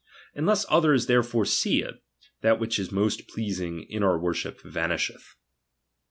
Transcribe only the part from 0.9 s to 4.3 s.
therefore see it, that which is most pleasing in our